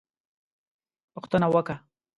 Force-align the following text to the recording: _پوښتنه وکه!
_پوښتنه 1.13 1.47
وکه! 1.55 1.75